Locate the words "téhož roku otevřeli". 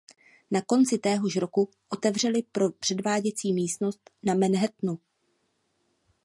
0.97-2.43